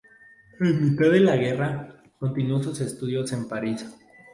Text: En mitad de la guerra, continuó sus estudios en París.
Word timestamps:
En 0.59 0.83
mitad 0.83 1.11
de 1.11 1.19
la 1.19 1.35
guerra, 1.35 2.01
continuó 2.17 2.63
sus 2.63 2.81
estudios 2.81 3.31
en 3.33 3.47
París. 3.47 3.85